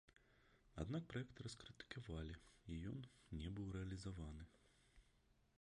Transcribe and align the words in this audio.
Аднак 0.83 1.03
праект 1.11 1.41
раскрытыкавалі, 1.49 2.35
і 2.73 2.81
ён 2.95 2.99
не 3.43 3.55
быў 3.59 3.67
рэалізаваны. 3.79 4.43